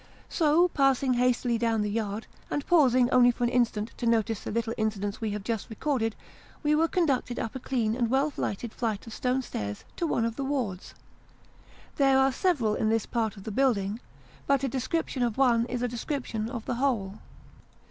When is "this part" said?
12.89-13.37